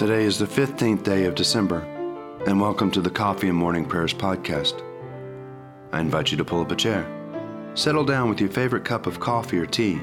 [0.00, 1.80] Today is the 15th day of December,
[2.46, 4.82] and welcome to the Coffee and Morning Prayers podcast.
[5.92, 7.06] I invite you to pull up a chair,
[7.74, 10.00] settle down with your favorite cup of coffee or tea,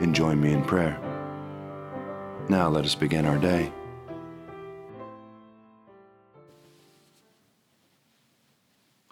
[0.00, 1.00] and join me in prayer.
[2.48, 3.72] Now let us begin our day.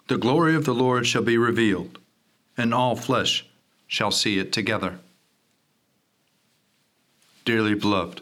[0.07, 1.99] The glory of the Lord shall be revealed,
[2.55, 3.45] and all flesh
[3.87, 4.99] shall see it together.
[7.43, 8.21] Dearly beloved,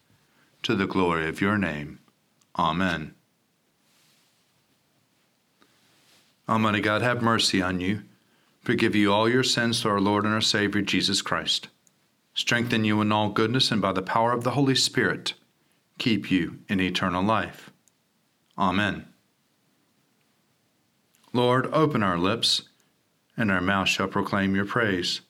[0.63, 1.99] to the glory of your name.
[2.57, 3.15] Amen.
[6.47, 8.03] Almighty God, have mercy on you,
[8.61, 11.69] forgive you all your sins through our Lord and our Savior Jesus Christ,
[12.33, 15.33] strengthen you in all goodness, and by the power of the Holy Spirit,
[15.97, 17.71] keep you in eternal life.
[18.57, 19.05] Amen.
[21.33, 22.63] Lord, open our lips,
[23.37, 25.21] and our mouth shall proclaim your praise.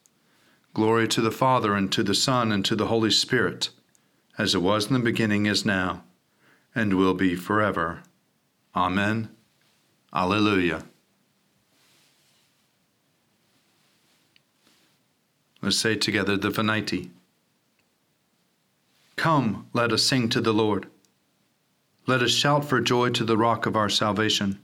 [0.73, 3.69] Glory to the Father, and to the Son, and to the Holy Spirit,
[4.37, 6.03] as it was in the beginning, is now
[6.73, 8.03] and will be forever.
[8.75, 9.29] Amen.
[10.13, 10.83] Alleluia.
[15.61, 17.11] Let's say together the Venite.
[19.15, 20.87] Come, let us sing to the Lord.
[22.07, 24.59] Let us shout for joy to the rock of our salvation.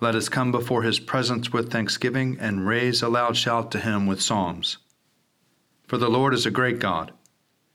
[0.00, 4.06] Let us come before his presence with thanksgiving and raise a loud shout to him
[4.06, 4.78] with psalms.
[5.86, 7.12] For the Lord is a great God,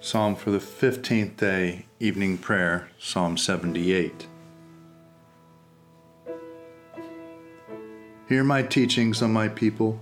[0.00, 4.28] Psalm for the 15th day, evening prayer, Psalm 78.
[8.28, 9.98] Hear my teachings, O my people.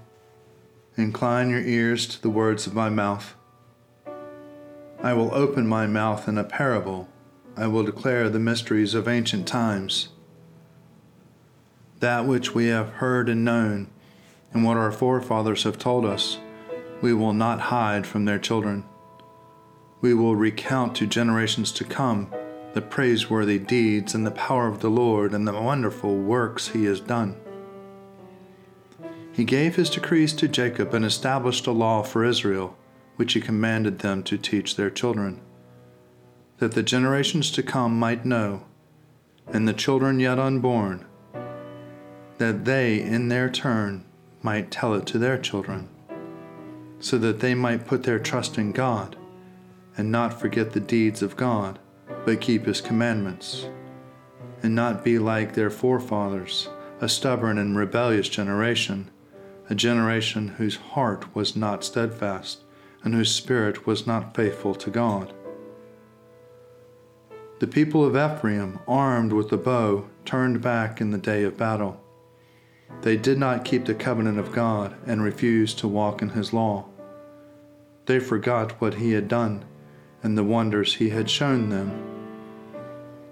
[0.98, 3.34] Incline your ears to the words of my mouth.
[5.02, 7.08] I will open my mouth in a parable.
[7.56, 10.10] I will declare the mysteries of ancient times.
[12.00, 13.88] That which we have heard and known,
[14.52, 16.36] and what our forefathers have told us,
[17.00, 18.84] we will not hide from their children
[20.00, 22.30] we will recount to generations to come
[22.74, 27.00] the praiseworthy deeds and the power of the Lord and the wonderful works he has
[27.00, 27.34] done.
[29.32, 32.76] He gave his decrees to Jacob and established a law for Israel,
[33.16, 35.40] which he commanded them to teach their children,
[36.58, 38.64] that the generations to come might know,
[39.46, 41.06] and the children yet unborn,
[42.36, 44.04] that they in their turn
[44.42, 45.88] might tell it to their children,
[47.00, 49.16] so that they might put their trust in God
[49.96, 51.78] and not forget the deeds of God,
[52.24, 53.66] but keep his commandments,
[54.62, 56.68] and not be like their forefathers,
[57.00, 59.10] a stubborn and rebellious generation,
[59.70, 62.60] a generation whose heart was not steadfast,
[63.02, 65.32] and whose spirit was not faithful to God.
[67.58, 72.00] The people of Ephraim, armed with the bow, turned back in the day of battle.
[73.00, 76.87] They did not keep the covenant of God and refused to walk in his law.
[78.04, 79.64] They forgot what he had done
[80.26, 81.88] and the wonders he had shown them.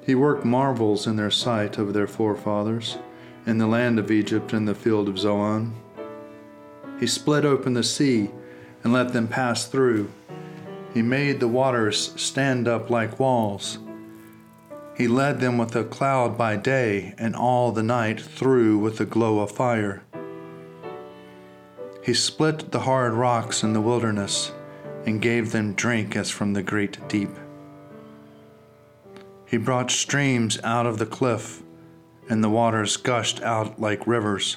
[0.07, 2.99] He worked marvels in their sight of their forefathers,
[3.47, 5.75] in the land of Egypt and the field of Zoan.
[7.01, 8.31] He split open the sea
[8.85, 10.09] and let them pass through.
[10.95, 13.79] He made the waters stand up like walls.
[14.97, 19.05] He led them with a cloud by day, and all the night through with a
[19.05, 20.05] glow of fire.
[22.05, 24.53] He split the hard rocks in the wilderness
[25.07, 27.31] and gave them drink as from the great deep.
[29.47, 31.63] He brought streams out of the cliff,
[32.29, 34.57] and the waters gushed out like rivers.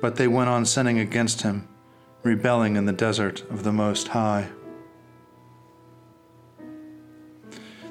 [0.00, 1.68] But they went on sinning against him,
[2.22, 4.48] rebelling in the desert of the Most High.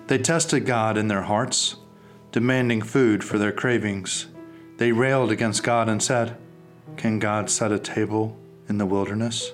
[0.07, 1.77] They tested God in their hearts,
[2.31, 4.27] demanding food for their cravings.
[4.77, 6.37] They railed against God and said,
[6.97, 8.37] Can God set a table
[8.67, 9.51] in the wilderness?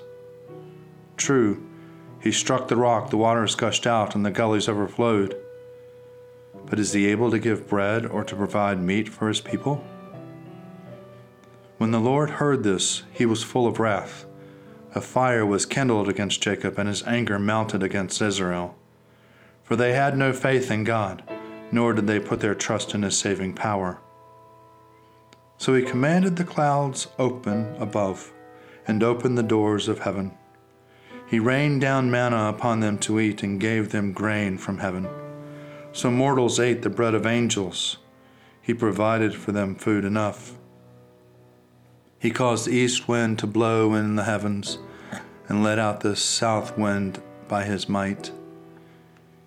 [1.21, 1.63] True,
[2.19, 5.35] he struck the rock, the waters gushed out, and the gullies overflowed.
[6.65, 9.85] But is he able to give bread or to provide meat for his people?
[11.77, 14.25] When the Lord heard this, he was full of wrath.
[14.95, 18.75] A fire was kindled against Jacob, and his anger mounted against Israel.
[19.61, 21.21] For they had no faith in God,
[21.71, 23.99] nor did they put their trust in his saving power.
[25.59, 28.33] So he commanded the clouds open above,
[28.87, 30.35] and opened the doors of heaven
[31.31, 35.07] he rained down manna upon them to eat and gave them grain from heaven.
[35.93, 37.95] So mortals ate the bread of angels.
[38.61, 40.57] He provided for them food enough.
[42.19, 44.77] He caused the east wind to blow in the heavens
[45.47, 48.33] and let out the south wind by his might.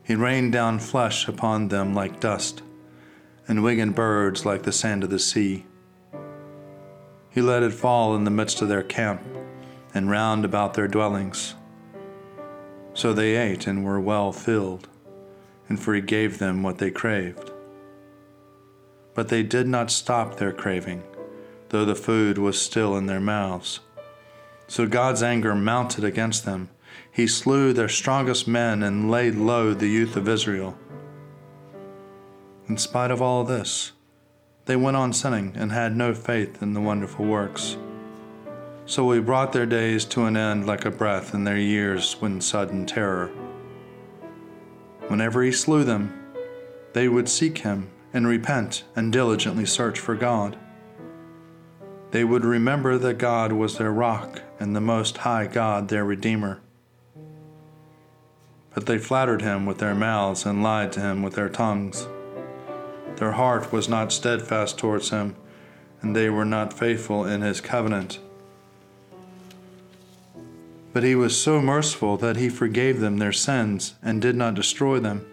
[0.02, 2.62] He rained down flesh upon them like dust,
[3.46, 5.66] and winged birds like the sand of the sea.
[7.28, 9.20] He let it fall in the midst of their camp
[9.92, 11.54] and round about their dwellings.
[12.94, 14.88] So they ate and were well filled,
[15.68, 17.50] and for he gave them what they craved.
[19.14, 21.02] But they did not stop their craving,
[21.68, 23.80] though the food was still in their mouths.
[24.68, 26.70] So God's anger mounted against them.
[27.10, 30.78] He slew their strongest men and laid low the youth of Israel.
[32.68, 33.92] In spite of all this,
[34.66, 37.76] they went on sinning and had no faith in the wonderful works.
[38.86, 42.42] So we brought their days to an end like a breath, and their years when
[42.42, 43.28] sudden terror.
[45.08, 46.12] Whenever he slew them,
[46.92, 50.58] they would seek him and repent and diligently search for God.
[52.10, 56.60] They would remember that God was their rock and the Most High God their Redeemer.
[58.74, 62.06] But they flattered him with their mouths and lied to him with their tongues.
[63.16, 65.36] Their heart was not steadfast towards him,
[66.02, 68.18] and they were not faithful in his covenant.
[70.94, 75.00] But he was so merciful that he forgave them their sins and did not destroy
[75.00, 75.26] them.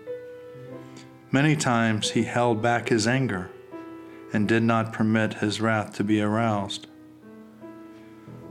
[1.31, 3.52] Many times he held back his anger
[4.34, 6.88] and did not permit his wrath to be aroused.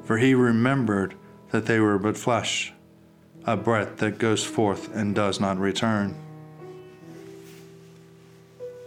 [0.04, 1.14] For he remembered
[1.50, 2.72] that they were but flesh,
[3.44, 6.14] a breath that goes forth and does not return.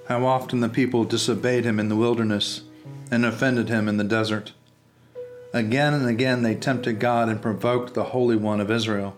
[0.07, 2.61] How often the people disobeyed him in the wilderness
[3.11, 4.53] and offended him in the desert.
[5.53, 9.15] Again and again they tempted God and provoked the Holy One of Israel.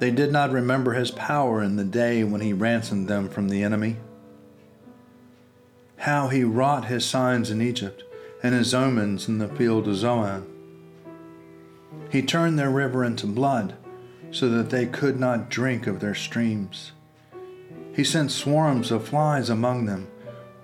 [0.00, 3.62] They did not remember his power in the day when he ransomed them from the
[3.62, 3.96] enemy.
[5.96, 8.02] How he wrought his signs in Egypt
[8.42, 10.46] and his omens in the field of Zoan.
[12.10, 13.76] He turned their river into blood
[14.30, 16.92] so that they could not drink of their streams.
[17.94, 20.08] He sent swarms of flies among them,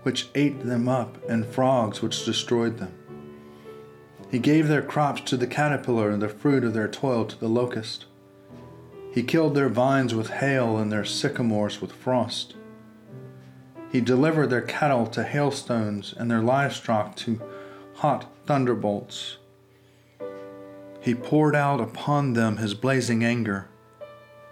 [0.03, 2.98] which ate them up, and frogs which destroyed them.
[4.31, 7.49] He gave their crops to the caterpillar and the fruit of their toil to the
[7.49, 8.05] locust.
[9.13, 12.55] He killed their vines with hail and their sycamores with frost.
[13.91, 17.41] He delivered their cattle to hailstones and their livestock to
[17.95, 19.39] hot thunderbolts.
[21.01, 23.69] He poured out upon them his blazing anger,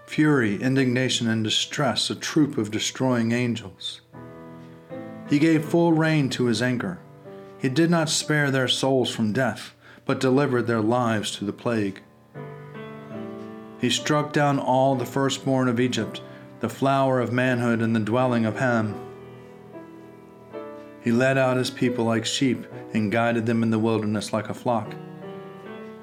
[0.07, 4.01] fury, indignation, and distress, a troop of destroying angels.
[5.29, 6.99] He gave full rein to his anger
[7.59, 9.75] he did not spare their souls from death,
[10.07, 12.01] but delivered their lives to the plague.
[13.79, 16.23] He struck down all the firstborn of Egypt,
[16.61, 18.95] the flower of manhood and the dwelling of Ham.
[21.03, 24.55] He led out his people like sheep and guided them in the wilderness like a
[24.55, 24.95] flock.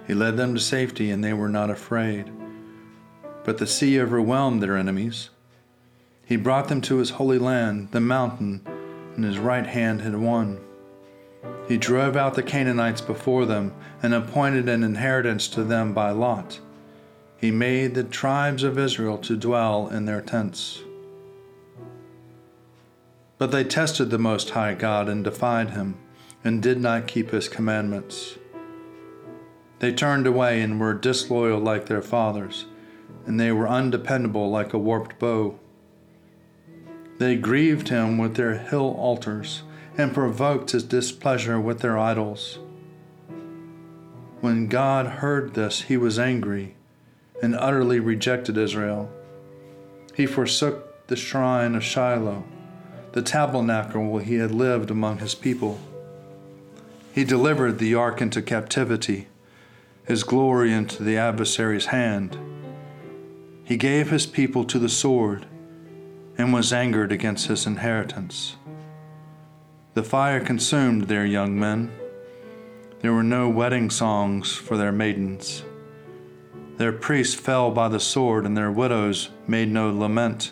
[0.05, 2.31] He led them to safety, and they were not afraid.
[3.43, 5.29] But the sea overwhelmed their enemies.
[6.25, 8.61] He brought them to his holy land, the mountain,
[9.15, 10.61] and his right hand had won.
[11.67, 16.59] He drove out the Canaanites before them and appointed an inheritance to them by lot.
[17.37, 20.81] He made the tribes of Israel to dwell in their tents.
[23.37, 25.97] But they tested the Most High God and defied him,
[26.43, 28.37] and did not keep his commandments.
[29.79, 32.65] They turned away and were disloyal like their fathers,
[33.25, 35.59] and they were undependable like a warped bow.
[37.19, 39.63] They grieved him with their hill altars
[39.97, 42.59] and provoked his displeasure with their idols.
[44.41, 46.75] When God heard this, he was angry,
[47.41, 49.11] and utterly rejected Israel.
[50.15, 52.43] He forsook the shrine of Shiloh,
[53.13, 55.79] the tabernacle where he had lived among his people.
[57.13, 59.27] He delivered the ark into captivity,
[60.05, 62.37] his glory into the adversary's hand.
[63.63, 65.45] He gave his people to the sword
[66.37, 68.55] and was angered against his inheritance.
[69.93, 71.91] The fire consumed their young men.
[73.01, 75.63] There were no wedding songs for their maidens.
[76.77, 80.51] Their priests fell by the sword, and their widows made no lament.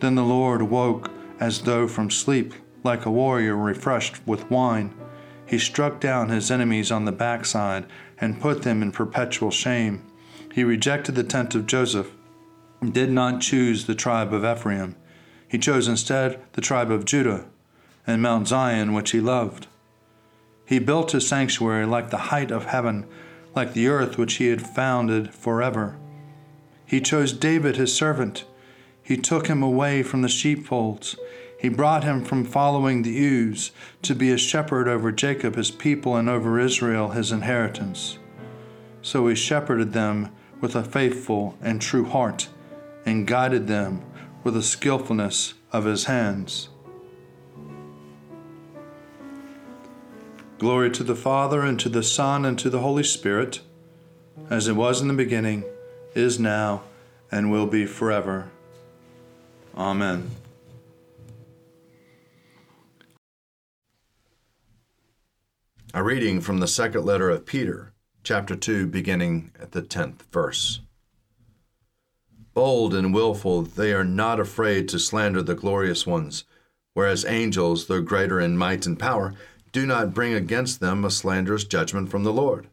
[0.00, 4.94] Then the Lord woke as though from sleep, like a warrior refreshed with wine.
[5.44, 7.86] He struck down his enemies on the backside
[8.18, 10.06] and put them in perpetual shame.
[10.52, 12.12] He rejected the tent of Joseph,
[12.80, 14.94] and did not choose the tribe of Ephraim.
[15.50, 17.46] He chose instead the tribe of Judah
[18.06, 19.66] and Mount Zion, which he loved.
[20.64, 23.04] He built his sanctuary like the height of heaven
[23.56, 25.96] like the earth which he had founded forever.
[26.86, 28.44] He chose David his servant.
[29.02, 31.16] He took him away from the sheepfolds.
[31.58, 36.14] He brought him from following the ewes to be a shepherd over Jacob his people
[36.14, 38.20] and over Israel his inheritance.
[39.02, 40.30] So he shepherded them
[40.60, 42.48] with a faithful and true heart
[43.04, 44.04] and guided them
[44.42, 46.68] with the skillfulness of his hands.
[50.58, 53.60] Glory to the Father, and to the Son, and to the Holy Spirit,
[54.50, 55.64] as it was in the beginning,
[56.14, 56.82] is now,
[57.32, 58.50] and will be forever.
[59.76, 60.30] Amen.
[65.94, 67.92] A reading from the second letter of Peter,
[68.22, 70.80] chapter 2, beginning at the 10th verse.
[72.52, 76.44] Bold and wilful, they are not afraid to slander the glorious ones,
[76.94, 79.34] whereas angels, though greater in might and power,
[79.72, 82.68] do not bring against them a slanderous judgment from the Lord.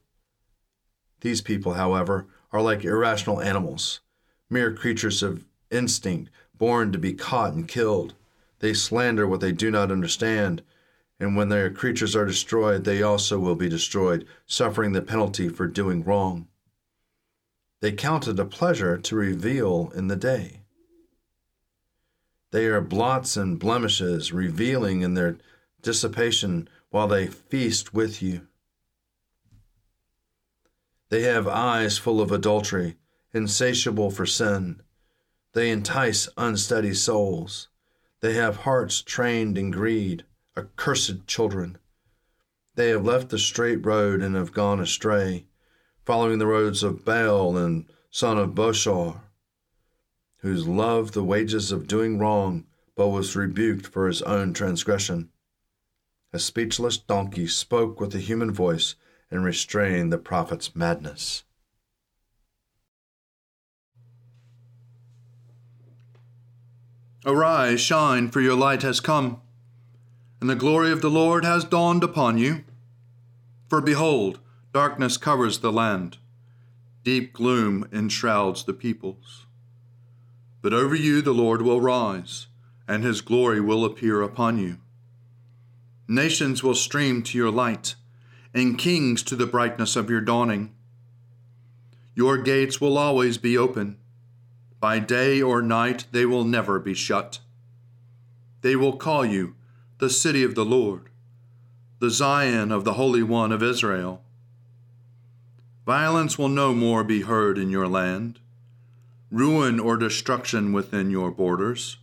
[1.21, 3.99] These people, however, are like irrational animals,
[4.49, 8.15] mere creatures of instinct, born to be caught and killed.
[8.59, 10.63] They slander what they do not understand,
[11.19, 15.67] and when their creatures are destroyed, they also will be destroyed, suffering the penalty for
[15.67, 16.47] doing wrong.
[17.79, 20.61] They count it a pleasure to reveal in the day.
[22.51, 25.37] They are blots and blemishes, revealing in their
[25.81, 28.47] dissipation while they feast with you.
[31.09, 32.97] They have eyes full of adultery,
[33.33, 34.81] insatiable for sin.
[35.53, 37.69] They entice unsteady souls.
[38.21, 41.77] They have hearts trained in greed, accursed children.
[42.75, 45.46] They have left the straight road and have gone astray,
[46.07, 49.19] following the roads of Balaam son of Bosor,
[50.37, 55.27] whose loved the wages of doing wrong, but was rebuked for his own transgression.
[56.31, 58.95] A speechless donkey spoke with a human voice
[59.29, 61.43] and restrained the prophet's madness.
[67.25, 69.41] Arise, shine, for your light has come,
[70.39, 72.63] and the glory of the Lord has dawned upon you.
[73.67, 74.39] For behold,
[74.77, 76.19] darkness covers the land,
[77.03, 79.47] deep gloom enshrouds the peoples.
[80.61, 82.45] But over you the Lord will rise,
[82.87, 84.77] and his glory will appear upon you.
[86.07, 87.95] Nations will stream to your light,
[88.53, 90.75] and kings to the brightness of your dawning.
[92.13, 93.97] Your gates will always be open.
[94.79, 97.39] By day or night they will never be shut.
[98.61, 99.55] They will call you
[99.97, 101.09] the city of the Lord,
[101.97, 104.21] the Zion of the Holy One of Israel.
[105.87, 108.41] Violence will no more be heard in your land,
[109.31, 111.95] ruin or destruction within your borders.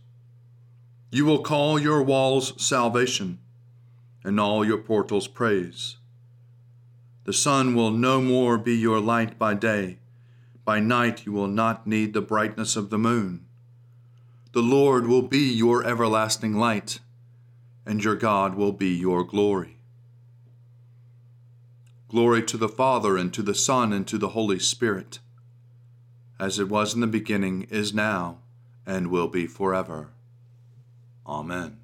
[1.11, 3.37] You will call your walls salvation
[4.23, 5.97] and all your portals praise.
[7.25, 9.99] The sun will no more be your light by day.
[10.63, 13.45] By night you will not need the brightness of the moon.
[14.53, 17.01] The Lord will be your everlasting light,
[17.85, 19.74] and your God will be your glory.
[22.15, 25.19] Glory to the Father, and to the Son, and to the Holy Spirit,
[26.39, 28.37] as it was in the beginning, is now,
[28.85, 30.11] and will be forever.
[31.27, 31.75] Amen.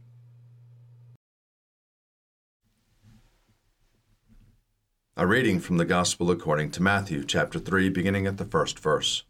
[5.17, 9.23] A reading from the Gospel according to Matthew, chapter 3, beginning at the first verse.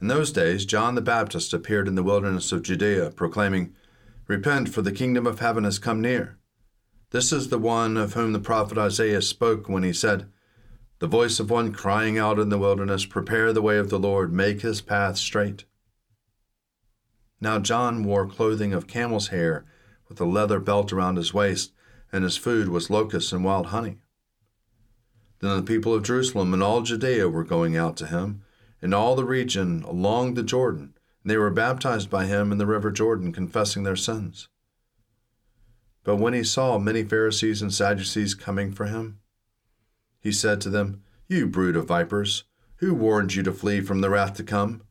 [0.00, 3.72] In those days, John the Baptist appeared in the wilderness of Judea, proclaiming,
[4.26, 6.38] Repent, for the kingdom of heaven has come near.
[7.12, 10.26] This is the one of whom the prophet Isaiah spoke when he said,
[10.98, 14.32] The voice of one crying out in the wilderness, Prepare the way of the Lord,
[14.32, 15.64] make his path straight.
[17.40, 19.64] Now John wore clothing of camel's hair,
[20.08, 21.72] with a leather belt around his waist
[22.12, 23.96] and his food was locusts and wild honey.
[25.40, 28.42] Then the people of Jerusalem and all Judea were going out to him,
[28.80, 30.94] and all the region along the Jordan.
[31.22, 34.48] And they were baptized by him in the river Jordan, confessing their sins.
[36.04, 39.20] But when he saw many Pharisees and Sadducees coming for him,
[40.18, 42.44] he said to them, You brood of vipers,
[42.76, 44.82] who warned you to flee from the wrath to come?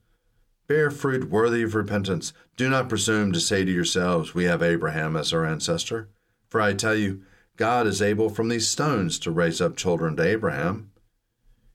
[0.67, 2.31] Bear fruit worthy of repentance.
[2.55, 6.09] Do not presume to say to yourselves, We have Abraham as our ancestor.
[6.47, 7.23] For I tell you,
[7.57, 10.91] God is able from these stones to raise up children to Abraham.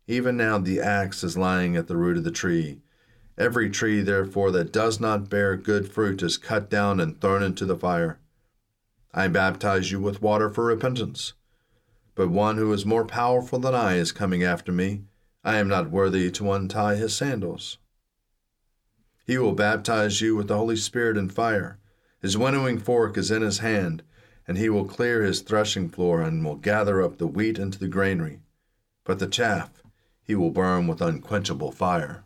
[0.06, 2.80] Even now the axe is lying at the root of the tree.
[3.36, 7.66] Every tree, therefore, that does not bear good fruit is cut down and thrown into
[7.66, 8.18] the fire.
[9.16, 11.32] I baptize you with water for repentance.
[12.14, 15.04] But one who is more powerful than I is coming after me.
[15.42, 17.78] I am not worthy to untie his sandals.
[19.26, 21.78] He will baptize you with the Holy Spirit and fire.
[22.20, 24.02] His winnowing fork is in his hand
[24.46, 27.88] and he will clear his threshing floor and will gather up the wheat into the
[27.88, 28.40] granary,
[29.02, 29.82] but the chaff
[30.22, 32.25] he will burn with unquenchable fire.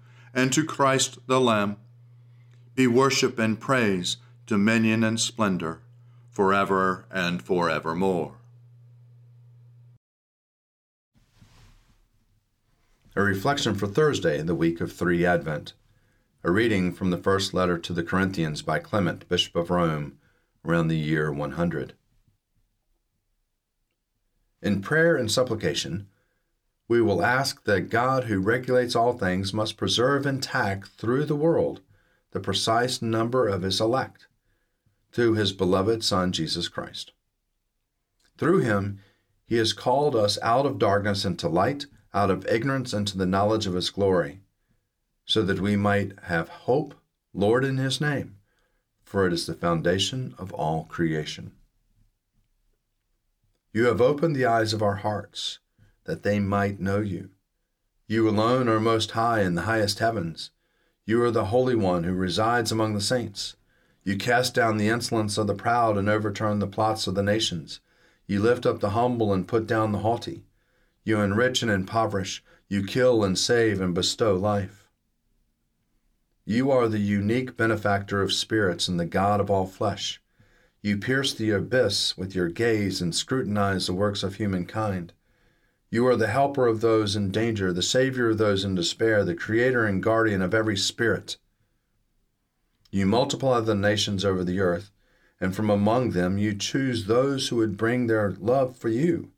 [0.33, 1.77] and to Christ the Lamb,
[2.75, 5.81] be worship and praise, dominion and splendor,
[6.29, 8.35] forever and forevermore.
[13.13, 15.73] A reflection for Thursday the week of three Advent.
[16.43, 20.17] A reading from the first letter to the Corinthians by Clement, Bishop of Rome,
[20.65, 21.93] around the year 100.
[24.61, 26.07] In prayer and supplication,
[26.91, 31.79] we will ask that God, who regulates all things, must preserve intact through the world
[32.31, 34.27] the precise number of his elect,
[35.13, 37.13] through his beloved Son, Jesus Christ.
[38.37, 38.99] Through him,
[39.45, 43.67] he has called us out of darkness into light, out of ignorance into the knowledge
[43.67, 44.41] of his glory
[45.23, 46.93] so that we might have hope,
[47.33, 48.35] Lord, in his name,
[49.01, 51.53] for it is the foundation of all creation.
[53.71, 55.59] You have opened the eyes of our hearts,
[56.05, 57.29] that they might know you.
[58.07, 60.51] You alone are most high in the highest heavens.
[61.05, 63.55] You are the Holy One who resides among the saints.
[64.03, 67.79] You cast down the insolence of the proud and overturn the plots of the nations.
[68.27, 70.43] You lift up the humble and put down the haughty.
[71.03, 72.43] You enrich and impoverish.
[72.67, 74.87] You kill and save and bestow life.
[76.45, 80.21] You are the unique benefactor of spirits and the God of all flesh.
[80.81, 85.13] You pierce the abyss with your gaze and scrutinize the works of humankind.
[85.93, 89.35] You are the helper of those in danger, the savior of those in despair, the
[89.35, 91.35] creator and guardian of every spirit.
[92.89, 94.89] You multiply the nations over the earth,
[95.41, 99.31] and from among them you choose those who would bring their love for you.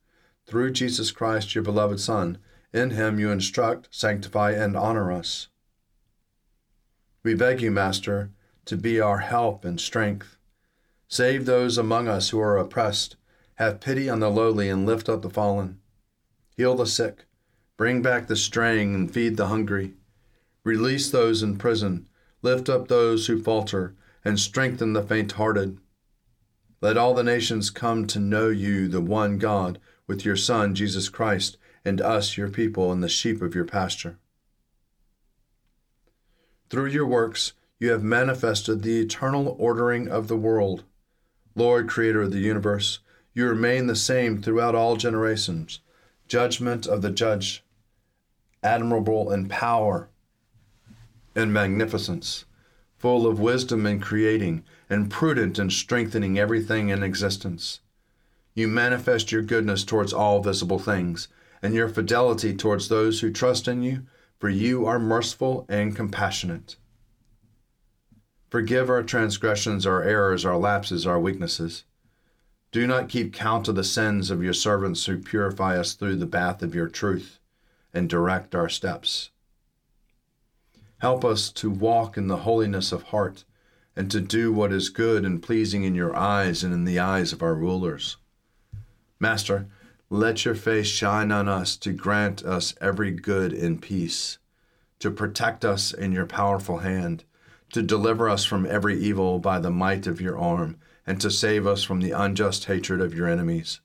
[0.46, 2.38] Through Jesus Christ, your beloved Son,
[2.72, 5.48] in him you instruct, sanctify, and honor us.
[7.24, 8.30] We beg you, Master,
[8.66, 10.38] to be our help and strength.
[11.08, 13.16] Save those among us who are oppressed.
[13.56, 15.80] Have pity on the lowly and lift up the fallen.
[16.56, 17.26] Heal the sick.
[17.78, 19.94] Bring back the straying and feed the hungry.
[20.64, 22.08] Release those in prison.
[22.42, 25.78] Lift up those who falter and strengthen the faint hearted.
[26.82, 31.10] Let all the nations come to know you, the one God, with your Son, Jesus
[31.10, 34.18] Christ, and us, your people, and the sheep of your pasture.
[36.70, 40.84] Through your works, you have manifested the eternal ordering of the world.
[41.56, 43.00] Lord, Creator of the universe,
[43.34, 45.80] you remain the same throughout all generations.
[46.28, 47.64] Judgment of the judge,
[48.64, 50.10] admirable in power
[51.36, 52.46] and magnificence,
[52.98, 57.82] full of wisdom in creating, and prudent in strengthening everything in existence.
[58.54, 61.28] You manifest your goodness towards all visible things,
[61.62, 64.04] and your fidelity towards those who trust in you
[64.44, 66.76] for you are merciful and compassionate.
[68.50, 71.86] Forgive our transgressions, our errors, our lapses, our weaknesses.
[72.74, 76.26] Do not keep count of the sins of your servants who purify us through the
[76.26, 77.38] bath of your truth
[77.94, 79.30] and direct our steps.
[80.98, 83.44] Help us to walk in the holiness of heart
[83.96, 87.32] and to do what is good and pleasing in your eyes and in the eyes
[87.32, 88.18] of our rulers.
[89.20, 89.68] Master,
[90.10, 94.40] let your face shine on us to grant us every good in peace,
[94.98, 97.24] to protect us in your powerful hand,
[97.72, 101.68] to deliver us from every evil by the might of your arm, and to save
[101.68, 103.82] us from the unjust hatred of your enemies.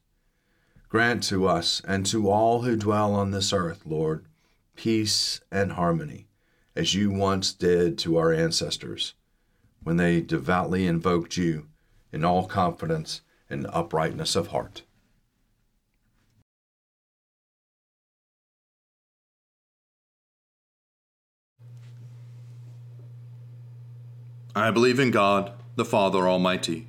[0.88, 4.24] Grant to us and to all who dwell on this earth, Lord,
[4.76, 6.28] peace and harmony,
[6.74, 9.14] as you once did to our ancestors,
[9.83, 11.66] when they devoutly invoked you
[12.12, 14.83] in all confidence and uprightness of heart.
[24.54, 26.88] I believe in God, the Father Almighty,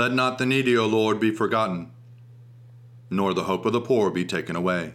[0.00, 1.90] Let not the needy, O Lord, be forgotten,
[3.10, 4.94] nor the hope of the poor be taken away.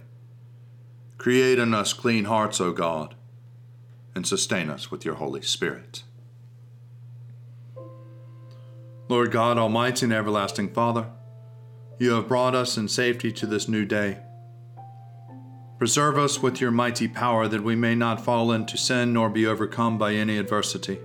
[1.19, 3.13] Create in us clean hearts, O God,
[4.15, 6.01] and sustain us with your Holy Spirit.
[9.07, 11.05] Lord God, Almighty and everlasting Father,
[11.99, 14.17] you have brought us in safety to this new day.
[15.77, 19.45] Preserve us with your mighty power that we may not fall into sin nor be
[19.45, 20.97] overcome by any adversity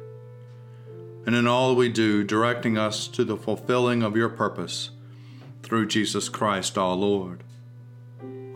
[1.27, 4.91] and in all we do, directing us to the fulfilling of your purpose
[5.63, 7.45] through Jesus Christ our Lord.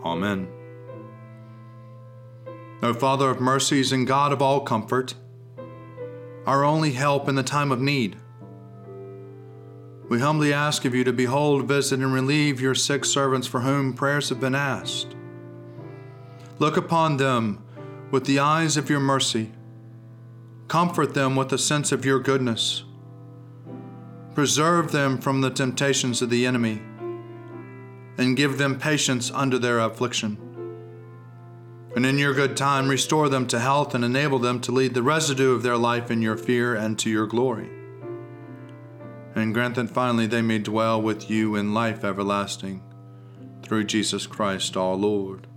[0.03, 0.47] Amen.
[2.81, 5.15] O Father of mercies and God of all comfort,
[6.45, 8.17] our only help in the time of need,
[10.07, 13.93] we humbly ask of you to behold, visit, and relieve your sick servants for whom
[13.93, 15.15] prayers have been asked.
[16.59, 17.63] Look upon them
[18.11, 19.51] with the eyes of your mercy
[20.67, 22.83] Comfort them with a sense of your goodness.
[24.33, 26.81] Preserve them from the temptations of the enemy,
[28.17, 30.37] and give them patience under their affliction.
[31.95, 35.03] And in your good time, restore them to health and enable them to lead the
[35.03, 37.69] residue of their life in your fear and to your glory.
[39.35, 42.81] And grant that finally they may dwell with you in life everlasting,
[43.63, 45.47] through Jesus Christ our Lord.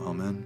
[0.00, 0.45] Amen.